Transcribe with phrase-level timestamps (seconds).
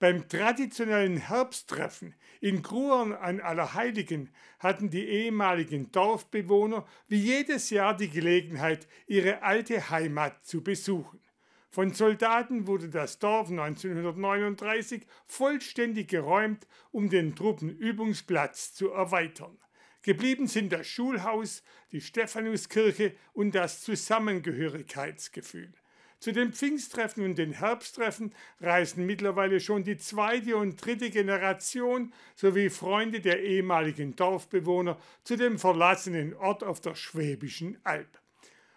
[0.00, 8.08] Beim traditionellen Herbsttreffen in Gruern an Allerheiligen hatten die ehemaligen Dorfbewohner wie jedes Jahr die
[8.08, 11.20] Gelegenheit, ihre alte Heimat zu besuchen.
[11.68, 19.58] Von Soldaten wurde das Dorf 1939 vollständig geräumt, um den Truppenübungsplatz zu erweitern.
[20.00, 21.62] Geblieben sind das Schulhaus,
[21.92, 25.74] die Stephanuskirche und das Zusammengehörigkeitsgefühl.
[26.20, 32.68] Zu den Pfingsttreffen und den Herbsttreffen reisen mittlerweile schon die zweite und dritte Generation sowie
[32.68, 38.20] Freunde der ehemaligen Dorfbewohner zu dem verlassenen Ort auf der Schwäbischen Alb.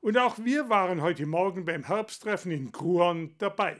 [0.00, 3.76] Und auch wir waren heute Morgen beim Herbsttreffen in Gruon dabei.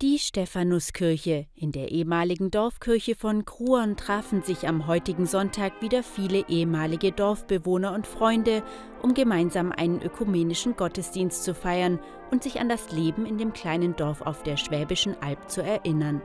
[0.00, 1.48] Die Stephanuskirche.
[1.56, 7.92] In der ehemaligen Dorfkirche von Kruon trafen sich am heutigen Sonntag wieder viele ehemalige Dorfbewohner
[7.94, 8.62] und Freunde,
[9.02, 11.98] um gemeinsam einen ökumenischen Gottesdienst zu feiern
[12.30, 16.22] und sich an das Leben in dem kleinen Dorf auf der Schwäbischen Alb zu erinnern.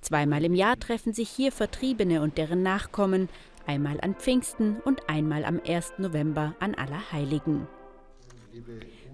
[0.00, 3.28] Zweimal im Jahr treffen sich hier Vertriebene und deren Nachkommen,
[3.66, 5.94] einmal an Pfingsten und einmal am 1.
[5.98, 7.66] November an Allerheiligen.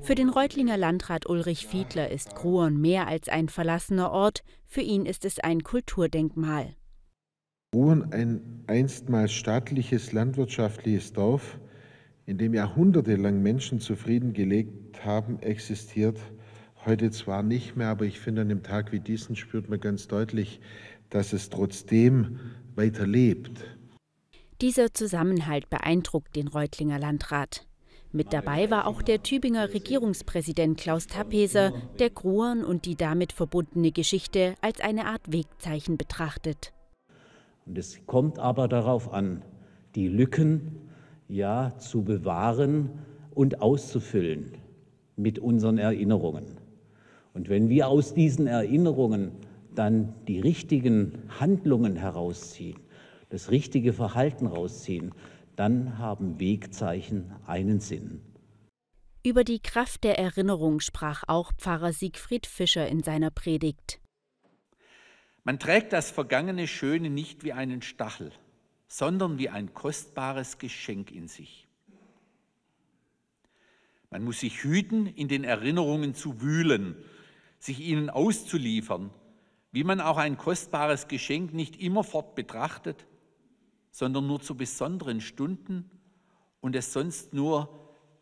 [0.03, 5.07] Für den Reutlinger Landrat Ulrich Fiedler ist Gruon mehr als ein verlassener Ort, für ihn
[5.07, 6.75] ist es ein Kulturdenkmal.
[7.73, 11.59] Gruon, ein einstmals staatliches landwirtschaftliches Dorf,
[12.27, 16.19] in dem jahrhundertelang Menschen zufrieden gelebt haben, existiert
[16.85, 20.09] heute zwar nicht mehr, aber ich finde, an einem Tag wie diesen spürt man ganz
[20.09, 20.61] deutlich,
[21.11, 22.41] dass es trotzdem
[22.75, 23.65] weiter lebt.
[24.61, 27.67] Dieser Zusammenhalt beeindruckt den Reutlinger Landrat.
[28.13, 33.93] Mit dabei war auch der Tübinger Regierungspräsident Klaus Tappeser, der Gruern und die damit verbundene
[33.93, 36.73] Geschichte als eine Art Wegzeichen betrachtet.
[37.67, 39.43] Und es kommt aber darauf an,
[39.95, 40.91] die Lücken
[41.29, 42.91] ja zu bewahren
[43.33, 44.55] und auszufüllen
[45.15, 46.59] mit unseren Erinnerungen.
[47.33, 49.31] Und wenn wir aus diesen Erinnerungen
[49.77, 52.81] dann die richtigen Handlungen herausziehen,
[53.29, 55.13] das richtige Verhalten herausziehen,
[55.61, 58.23] dann haben Wegzeichen einen Sinn.
[59.23, 64.01] Über die Kraft der Erinnerung sprach auch Pfarrer Siegfried Fischer in seiner Predigt.
[65.45, 68.33] Man trägt das vergangene Schöne nicht wie einen Stachel,
[68.89, 71.69] sondern wie ein kostbares Geschenk in sich.
[74.09, 76.97] Man muss sich hüten, in den Erinnerungen zu wühlen,
[77.59, 79.11] sich ihnen auszuliefern,
[79.73, 83.05] wie man auch ein kostbares Geschenk nicht immerfort betrachtet,
[83.91, 85.91] sondern nur zu besonderen Stunden
[86.61, 87.69] und es sonst nur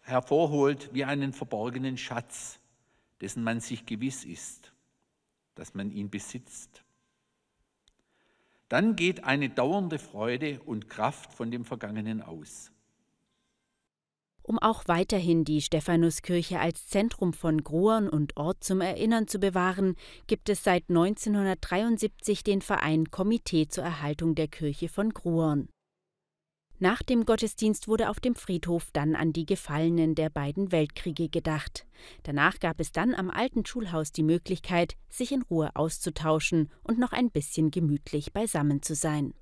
[0.00, 2.58] hervorholt wie einen verborgenen Schatz,
[3.20, 4.72] dessen man sich gewiss ist,
[5.54, 6.82] dass man ihn besitzt.
[8.68, 12.70] Dann geht eine dauernde Freude und Kraft von dem Vergangenen aus.
[14.48, 19.94] Um auch weiterhin die Stephanuskirche als Zentrum von Groern und Ort zum Erinnern zu bewahren,
[20.26, 25.68] gibt es seit 1973 den Verein Komitee zur Erhaltung der Kirche von Groern.
[26.78, 31.86] Nach dem Gottesdienst wurde auf dem Friedhof dann an die Gefallenen der beiden Weltkriege gedacht.
[32.22, 37.12] Danach gab es dann am alten Schulhaus die Möglichkeit, sich in Ruhe auszutauschen und noch
[37.12, 39.34] ein bisschen gemütlich beisammen zu sein.